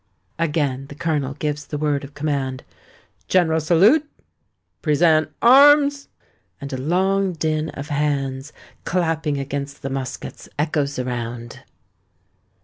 [0.39, 4.09] Again the Colonel gives the word of command—"General salute!
[4.81, 8.51] Present arms!"—and a long din of hands
[8.83, 11.59] clapping against the muskets echoes around.